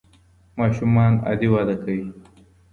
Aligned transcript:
ماشومان 0.59 1.13
عادي 1.25 1.47
وده 1.53 1.75
کوي. 1.83 2.05